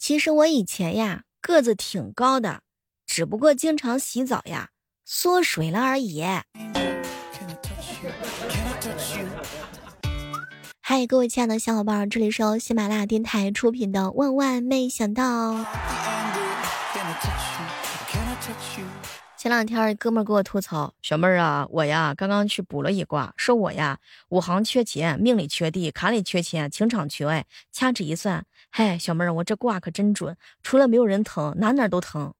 [0.00, 2.62] 其实我以前呀个子挺高的，
[3.06, 4.70] 只不过经常洗澡呀
[5.04, 6.24] 缩水了而已。
[10.80, 15.52] 嗨，各位亲爱的小伙伴，这里是由喜马拉雅电台出品的《万万没想到》。
[19.40, 23.98] 前两天哥们儿给我吐槽，小妹儿啊，我呀刚刚去补了一卦，说我呀
[24.28, 27.46] 五行缺钱，命里缺地，卡里缺钱，情场缺爱。
[27.72, 32.34] 掐指一算，嗨，小妹儿，我这卦可真准，除了没有人疼，哪哪都疼。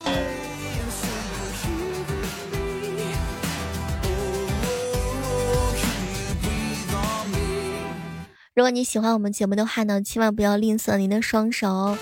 [8.54, 11.96] 如果你喜欢我们节目的话呢，千万不要吝啬您的双手，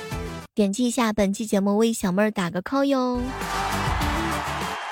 [0.57, 3.21] 点击一下本期节目为小妹儿打个 call 哟。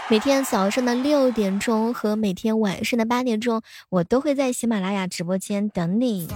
[0.08, 6.28] 每天早上的六点钟和每天晚上的八点钟，我都会在喜马拉雅直播间等你。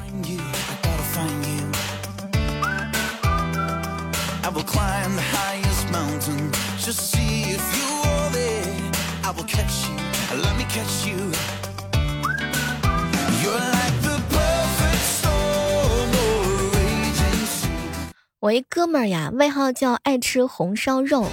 [18.41, 21.29] 我一哥们儿呀，外号叫爱吃红烧肉。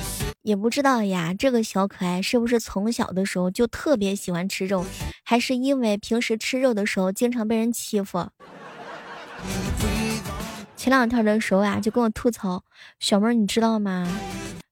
[0.48, 4.86] 也不知道呀，这个小可爱是不是从小的时候就特别喜欢吃肉，
[5.26, 8.30] 还是因为平时吃肉的时候经常被人欺负？
[10.78, 12.64] 前两天的时候呀，就跟我吐槽，
[12.98, 14.08] 小妹儿你知道吗？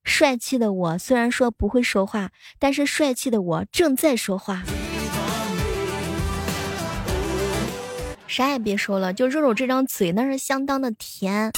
[0.06, 4.64] 帅气的我虽然说不会说话，但是帅气的我正在说话。
[8.28, 11.52] 啥也别说了，就肉肉这张嘴那是相当的甜。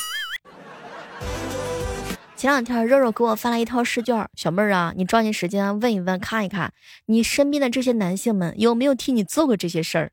[2.38, 6.72] 前两天肉肉给我发了一套试卷，小妹儿啊，你抓紧时间问一问，看一看
[7.08, 10.12] 你身边的这些男性们有没有替你做过这些事儿。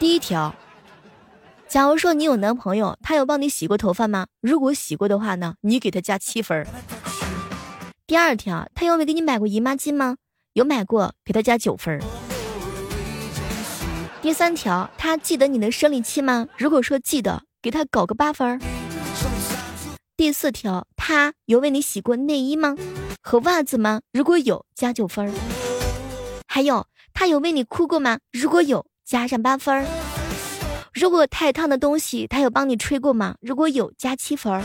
[0.00, 0.56] 第一条，
[1.68, 4.26] 假如说你有男朋友，他有帮你洗过头发吗？
[4.40, 6.66] 如果洗过的话呢，你给他加七分。
[8.04, 10.16] 第二条，他有没有给你买过姨妈巾吗？
[10.54, 12.02] 有买过，给他加九分。
[14.20, 16.48] 第三条，他记得你的生理期吗？
[16.56, 18.60] 如果说记得，给他搞个八分。
[20.18, 22.74] 第四条，他有为你洗过内衣吗？
[23.22, 24.00] 和袜子吗？
[24.12, 25.32] 如果有，加九分儿。
[26.48, 26.84] 还有，
[27.14, 28.18] 他有为你哭过吗？
[28.32, 29.86] 如果有，加上八分儿。
[30.92, 33.36] 如果太烫的东西，他有帮你吹过吗？
[33.40, 34.60] 如果有，加七分儿。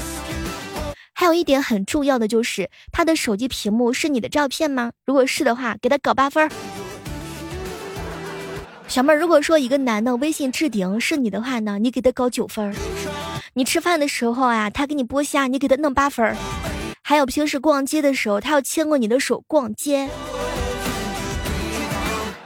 [1.14, 4.94] 还有一点很重要的就是，他的手机屏幕是你的照片吗？
[5.06, 6.52] 如果是的话，给他搞八分儿。
[8.88, 12.74] 小妹儿，如果说一个男的微信置顶是你的话呢，你给他搞九分儿。
[13.56, 16.36] 你吃饭的时候啊，他给你剥虾，你给他弄八分儿。
[17.04, 20.10] 还有平时逛街的时候，他要牵过你的手逛街。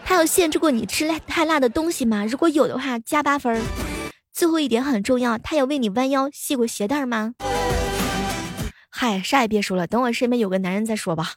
[0.04, 2.26] 他有限制过你吃辣太辣的东西吗？
[2.26, 3.62] 如果有的话，加八分儿。
[4.34, 7.36] 最后一点很重要，他有为你弯腰系过鞋带吗？
[8.90, 11.36] 嗨，啥也别说了，等我身边有个男人再说吧。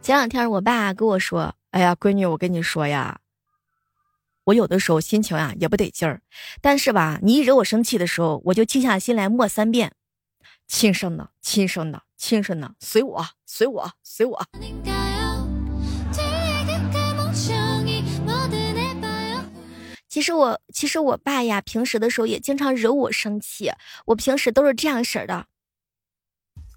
[0.00, 3.18] 前两天我爸跟我说：“哎呀，闺女，我跟你说呀。”
[4.44, 6.20] 我有的时候心情呀也不得劲儿，
[6.60, 9.92] 但是吧，你一惹我生气的时候，我就静下心来默三遍：
[10.66, 14.46] 亲生的，亲生的，亲生的，随我，随我，随我。
[20.08, 23.72] 其实我，其实我爸呀，平时的时候也经常惹我生气。
[24.06, 25.46] 我平时都是这样式的：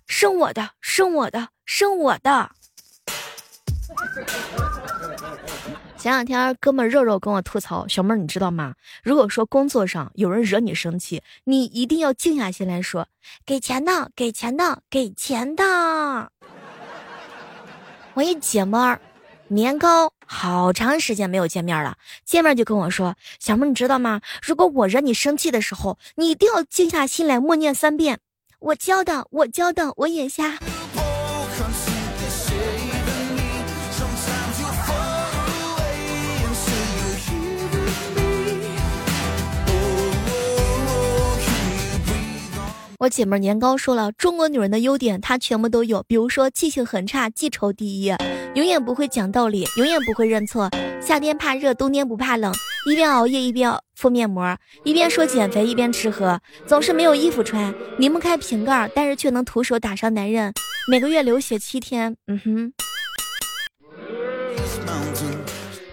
[0.07, 2.51] 生我的，生我的，生我的。
[6.05, 8.75] 前两天哥们肉肉跟我吐槽，小妹儿你知道吗？
[9.01, 13.07] 如果说工作上有人惹你生气，你一定要静下心来说，
[13.43, 16.31] 给钱的，给钱的，给钱的。
[18.13, 19.01] 我一姐们儿，
[19.47, 24.21] 年糕好长时间没有见面了，见面就跟我说，小妹你知道吗？
[24.43, 28.19] 如果我惹你生气的时候，你一定要静下心来默念三遍，
[28.59, 30.59] 我教的，我教的，我眼瞎。
[42.99, 48.13] 我姐妹年糕说了，中国女人的优点她全部都有，比如说记性很差，记仇第一，
[48.53, 50.69] 永远不会讲道理，永远不会认错，
[51.01, 52.53] 夏天怕热，冬天不怕冷，
[52.89, 60.53] 一边熬夜一边敷面膜，一边说减肥一边吃喝，总是没有衣服穿，拧不开瓶盖，但是却能徒手打伤男人，
[60.89, 62.73] 每个月流血七天，嗯哼。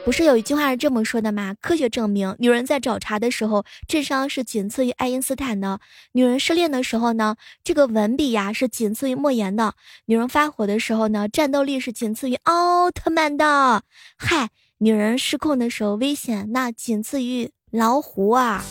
[0.05, 1.55] 不是有一句话是这么说的吗？
[1.61, 5.79] 科学证明，女人在找茬的时候，智商是仅次于爱因斯坦的；
[6.13, 9.75] 女人失恋的时候呢，这个文笔呀是仅次于莫言的；
[10.07, 13.83] 女人发火的时候呢，战斗力是仅次于奥特曼的。
[14.17, 18.65] 嗨，女人失控的时候危险，那仅次于老虎啊！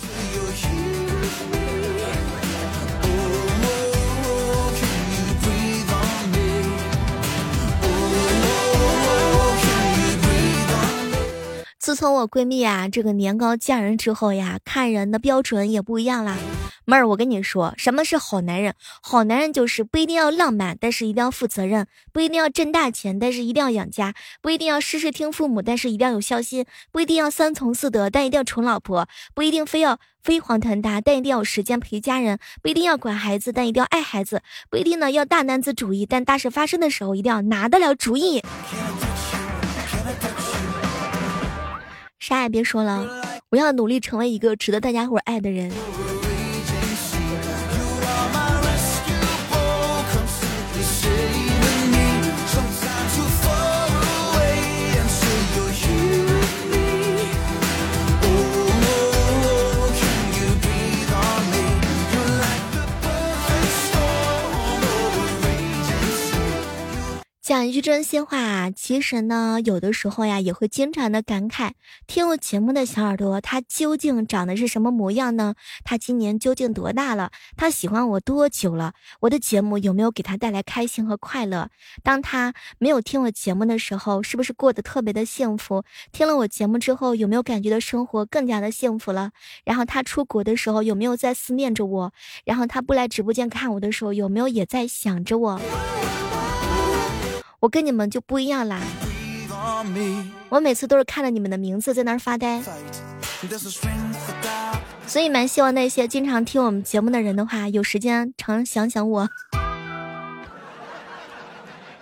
[11.92, 16.38] 自从我闺蜜啊这个年糕嫁人之后呀，看人的标准也不一样啦。
[16.86, 18.76] 妹儿，我跟你说，什么是好男人？
[19.02, 21.84] 好男人就是不一定要浪漫，但是一定要负责任；
[22.14, 29.06] 不一定要挣大钱，但是一定要养家；不一定要事事听父母，但是一定要有孝心；不一定要三从四德，但一定要宠老婆；
[29.36, 34.38] 不一定非要飞黄腾达，但一定要有时间陪家人；不一定要管孩子，但一定要爱孩子；
[34.70, 38.42] 不一定呢要大男子主义，但大事发生的时候一定要拿得了主意。
[42.32, 43.06] 啥也别说了，
[43.50, 45.70] 我要努力成为一个值得大家伙爱的人。
[67.82, 71.72] 真心话啊，其实呢，有的时候呀，也会经常的感慨，
[72.06, 75.56] 听我节目的小耳朵，他究竟长得是什么模样呢？
[75.84, 77.32] 他今年究竟多大了？
[77.58, 78.94] 他喜欢我多久了？
[79.22, 81.70] 我的节目有没有给他带来开心和快乐？
[82.04, 85.84] 当他没有听我节目的时候，是不是过得特别的幸福？
[86.12, 89.32] 听了我节目之后，有没有感觉到生活更加的幸福了？
[89.66, 92.14] 然后他出国的时候，有没有在思念着我？
[92.46, 95.62] 然后他不来直播间看我的时候，有没有也在想着我？
[97.62, 98.82] 我跟你们就不一样啦，
[100.50, 102.60] 我每次都是看着你们的名字在那儿发呆，
[105.06, 109.30] 所以蛮希望那些经常听我们节目的人的话，有时间常想想我。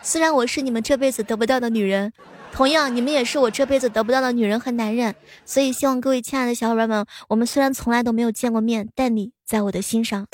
[0.01, 2.13] 虽然我是你们这辈子得不到的女人，
[2.53, 5.13] 同样你们也是我这辈子得不到的女人和男人，
[5.44, 10.25] 所以希望各位亲爱的小伙伴们，我们虽然从来都没有见过面，但你在我的心上。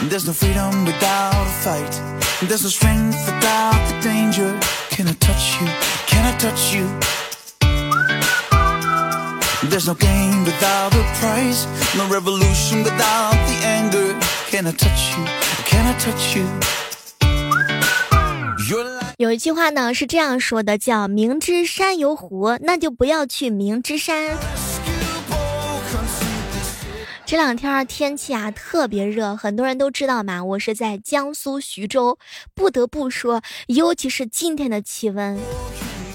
[0.00, 1.90] There's no freedom without a fight.
[2.40, 4.58] There's no strength without the danger.
[4.90, 5.66] Can I touch you?
[6.06, 6.86] Can I touch you?
[9.68, 11.66] There's no gain without a price.
[11.96, 14.14] No revolution without the anger.
[14.50, 15.24] Can I touch you?
[15.66, 16.46] Can I touch you?
[19.18, 24.38] 有一句话呢是这样说的，叫“明知山有虎，那就不要去明知山”。
[27.28, 30.42] 这两天天气啊特别热，很多人都知道嘛。
[30.42, 32.18] 我是在江苏徐州，
[32.54, 35.38] 不得不说，尤其是今天的气温，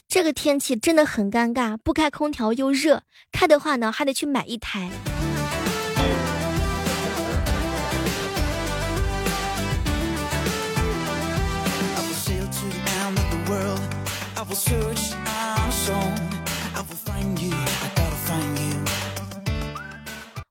[0.08, 1.78] 这个天气真的很尴尬。
[1.78, 4.90] 不开空调又热，开的话呢还得去买一台。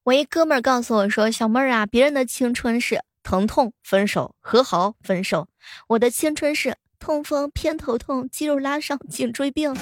[0.05, 5.47] 我一哥们儿告诉我说：“小妹儿啊，别人的青春是疼痛分手、和好分手，
[5.91, 9.73] 我的青春是痛风、偏头痛、肌肉拉伤、颈椎病。”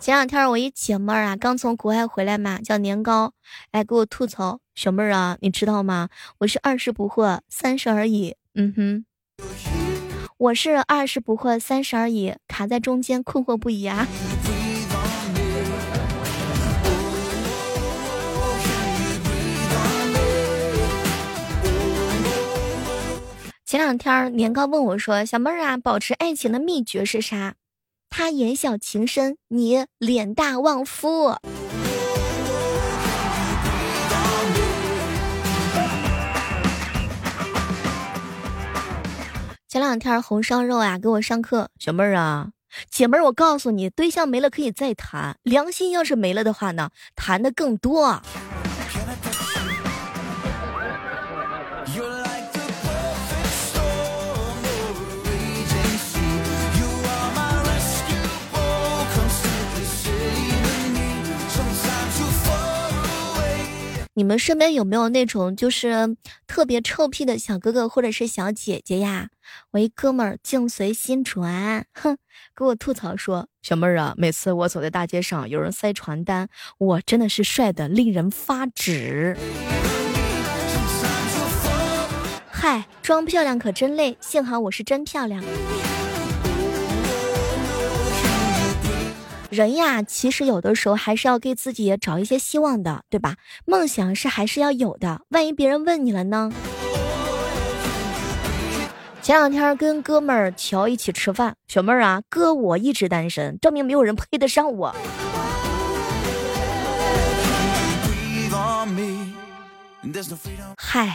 [0.00, 3.34] 前两天我一姐妹儿啊，刚从国外回来嘛，叫年糕，
[3.70, 6.08] 来给我吐槽：“小妹儿啊，你知道吗？
[6.38, 9.04] 我是二十不惑，三十而已。”嗯哼，
[10.38, 14.08] 我是二十不惑，三十而已，卡在中间，困惑不已啊。
[23.72, 27.54] 前两天年糕问我说：“小妹儿啊，保持爱情的秘诀是啥？”
[28.10, 31.38] 他言小情深，你脸大旺夫。
[39.66, 42.50] 前两天红烧肉啊给我上课，小妹儿啊，
[42.90, 48.20] 姐妹儿，我告诉你，对象没了可以再谈，良心要是没了的话呢，谈的更多。
[64.22, 69.30] 你们身边有没有那种就是特别臭屁的小哥哥或者是小姐姐呀？
[69.72, 72.16] 我一哥们儿境随心转，哼，
[72.54, 76.48] 给我吐槽说：“小妹儿啊，每次我走在大街上，有人塞传单，
[76.78, 79.36] 我真的是帅的令人发指。”
[82.48, 85.42] 嗨，装漂亮可真累，幸好我是真漂亮。
[89.52, 93.36] 人呀，其实有的时候还是要给自己找一些希望的，对吧？
[93.66, 96.50] 梦想是还是要有的，万一别人问你了呢？
[99.20, 104.96] 前两天跟哥们儿乔一起吃饭，小妹儿啊，哥我一直单身，证明没有人配得上我。
[110.78, 111.14] 嗨，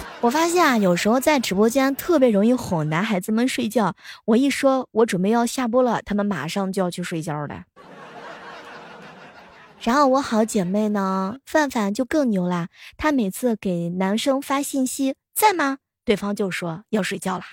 [0.23, 3.95] 我发现啊，有时候在直播间特别容易哄男孩子们睡觉。
[4.25, 7.63] 我一说我准备要下播了，他们马上就要去睡觉了。
[9.79, 15.15] 然后我好姐妹呢，范范就更牛啦，她每次给男生发信息。
[15.33, 15.79] 在吗？
[16.05, 17.43] 对方就说要睡觉了。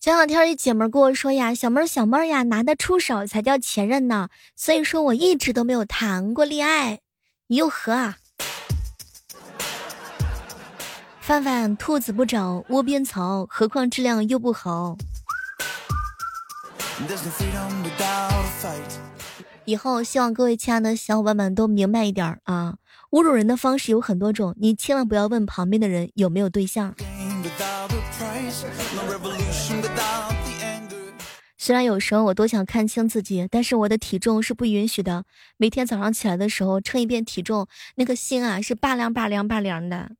[0.00, 6.98] 前两天一姐们跟我说呀：“小妹儿，小妹儿呀，拿得出手才叫前任呢。”所以说我一直都没有谈过恋爱。
[7.54, 8.16] 又何啊？
[11.20, 14.96] 范范，兔子不找窝边草，何况质量又不好。
[19.64, 22.74] 以后希望各位亲爱的小伙伴们都明白一点啊！
[23.12, 26.92] 侮辱人的方式有很多种，你千万不要问旁边的人有没有对象。
[31.64, 35.24] 虽然有时候我都想看清自己，但是我的体重是不允许的。
[35.56, 40.10] 每天早上起来的时候称一遍体重，那个心啊是拔凉拔凉拔凉的。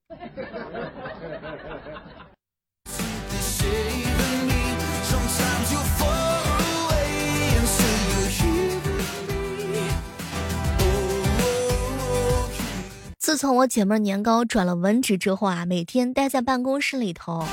[13.18, 17.46] 自从我姐妹年糕转了文职之后啊，每天待在办公室里头，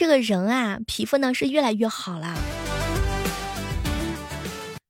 [0.00, 2.34] 这个人啊，皮肤呢是越来越好了。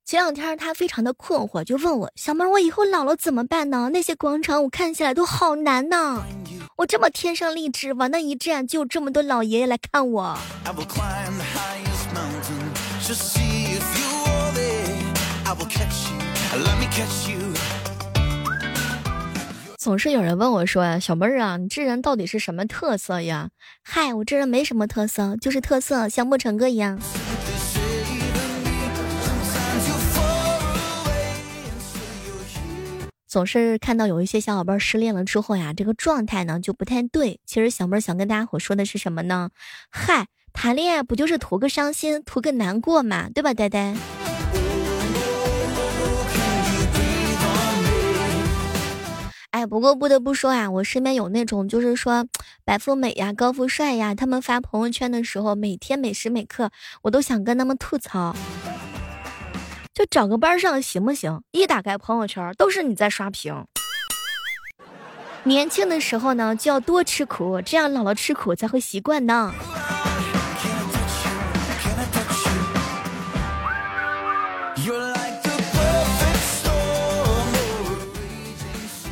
[0.04, 3.90] 前两天他非常的困惑，就问我小妹，我以后老了怎么办呢？
[3.92, 6.22] 那些广场舞看起来都好难呢。
[6.76, 10.38] 我这么天生丽质，往那一站就有这么多老爷爷来看我。
[19.80, 23.48] 总是有人问我说呀，小妹儿啊，你这人到底是什么特色呀？
[23.82, 27.00] 嗨，我这人没什么特色，就是特色像木成哥一样。
[33.26, 37.40] 总是看到有一些小伙伴失恋了之后呀，这个状态呢就不太对。
[37.46, 39.48] 其实小妹儿想跟大家伙说的是什么呢？
[39.88, 43.96] 嗨，谈恋爱不就是图个伤心，图个难过嘛，对吧，呆呆？
[49.60, 52.26] 哎，不过不得不说啊，我身边有那种就是说
[52.64, 56.70] 白富美呀、高富帅呀，他们发朋友圈的时候，每天每时每刻，
[57.02, 58.34] 我都想跟他们吐槽，
[59.92, 61.42] 就找个班上行不行？
[61.50, 63.66] 一打开朋友圈，都是你在刷屏。
[65.44, 69.52] 年轻的时候呢，就要多吃苦，这样老了吃苦才会习惯呢。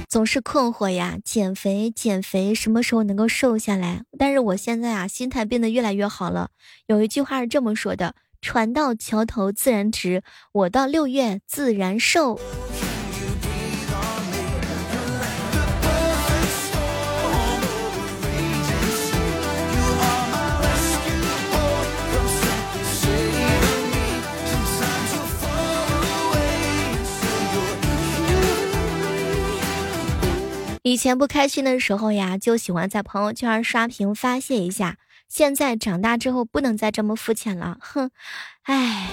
[0.09, 4.05] 总是困惑呀，减肥减肥，什么时候能够瘦下来？
[4.19, 6.49] 但是我现在啊，心态变得越来越好了。
[6.87, 10.23] 有一句话是这么说的：“船到桥头自然直，
[10.53, 12.41] 我到六月自然瘦。”
[30.89, 34.97] 以前不开心的时候呀，就喜欢在朋友圈刷屏发泄一下。
[35.29, 37.77] 现在长大之后，不能再这么肤浅了。
[37.79, 38.11] 哼，
[38.63, 39.11] 唉。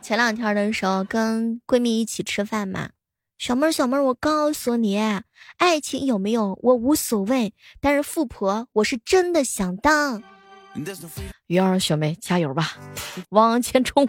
[0.00, 2.90] 前两天的时候，跟闺蜜一起吃饭嘛，
[3.36, 5.00] 小妹儿，小妹儿，我告诉你，
[5.56, 10.22] 爱情有没有我无所谓，但是富婆我是真的想当。
[11.48, 12.76] 鱼儿小妹，加油吧，
[13.30, 14.08] 往前冲！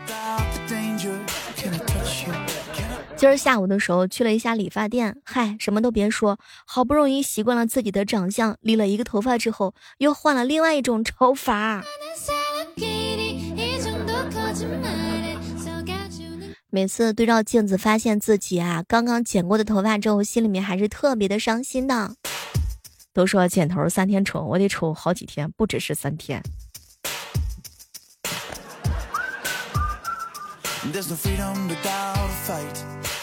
[3.24, 6.38] 今儿下午的时候去了一下理发店，嗨，什么都别说，
[6.68, 11.86] 好不容易习惯了自己的长相，理了一个头发之后，又换了另外一种丑法。
[16.70, 22.16] 每次对照镜子，发现自己啊刚刚剪过的头发之后，心里面还是特别的伤心的。
[23.14, 26.44] 都说剪头三天丑，我得丑好几天，不只是三天。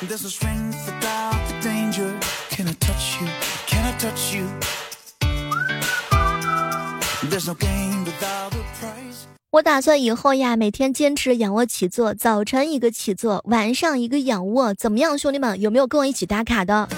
[0.08, 2.18] This is rings about the danger.
[2.50, 3.28] Can i touch you?
[3.66, 4.48] Can i touch you?
[7.28, 9.26] There's no gain without a price.
[9.50, 16.88] 我打算以后呀，每天坚持仰卧起坐，早晨一个起坐，晚上一个仰卧，怎么样兄弟们，有没有跟我一起打卡的？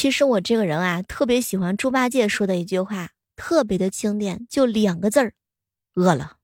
[0.00, 5.32] 其实我这个人啊，特别喜欢猪八戒说的一句话，特别的经典，就两个字儿：
[5.96, 6.34] 饿了。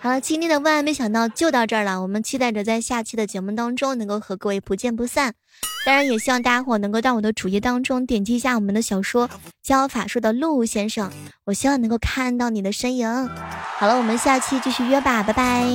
[0.00, 2.00] 好了，今天的万万没想到就到这儿了。
[2.00, 5.34] 我们期待着在下期的节目当中能够和各位不见不散。
[5.84, 9.28] 当然，也希望大家伙能够到我的主页当中点击一下我们的小说
[9.62, 11.10] 《教法术的陆先生》，
[11.44, 13.28] 我希望能够看到你的身影。
[13.76, 15.66] 好了，我们下期继续约吧，拜拜。